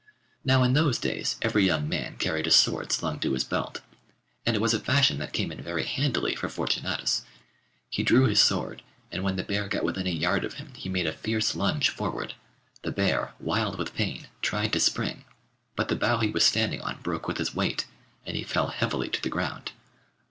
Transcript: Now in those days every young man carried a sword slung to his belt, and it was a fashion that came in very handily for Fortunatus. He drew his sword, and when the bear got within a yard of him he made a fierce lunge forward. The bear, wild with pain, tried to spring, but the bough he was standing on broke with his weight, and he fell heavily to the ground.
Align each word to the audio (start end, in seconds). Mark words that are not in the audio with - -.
Now 0.43 0.63
in 0.63 0.73
those 0.73 0.97
days 0.97 1.35
every 1.43 1.63
young 1.63 1.87
man 1.87 2.17
carried 2.17 2.47
a 2.47 2.49
sword 2.49 2.91
slung 2.91 3.19
to 3.19 3.33
his 3.33 3.43
belt, 3.43 3.81
and 4.47 4.55
it 4.55 4.59
was 4.59 4.73
a 4.73 4.79
fashion 4.79 5.19
that 5.19 5.31
came 5.31 5.51
in 5.51 5.61
very 5.61 5.83
handily 5.85 6.33
for 6.33 6.49
Fortunatus. 6.49 7.21
He 7.87 8.01
drew 8.01 8.25
his 8.25 8.41
sword, 8.41 8.81
and 9.11 9.21
when 9.21 9.35
the 9.35 9.43
bear 9.43 9.67
got 9.67 9.83
within 9.83 10.07
a 10.07 10.09
yard 10.09 10.43
of 10.43 10.55
him 10.55 10.73
he 10.73 10.89
made 10.89 11.05
a 11.05 11.13
fierce 11.13 11.53
lunge 11.53 11.89
forward. 11.91 12.33
The 12.81 12.89
bear, 12.91 13.33
wild 13.39 13.77
with 13.77 13.93
pain, 13.93 14.27
tried 14.41 14.73
to 14.73 14.79
spring, 14.79 15.23
but 15.75 15.87
the 15.87 15.95
bough 15.95 16.17
he 16.17 16.31
was 16.31 16.43
standing 16.43 16.81
on 16.81 16.99
broke 17.03 17.27
with 17.27 17.37
his 17.37 17.53
weight, 17.53 17.85
and 18.25 18.35
he 18.35 18.41
fell 18.41 18.69
heavily 18.69 19.07
to 19.09 19.21
the 19.21 19.29
ground. 19.29 19.71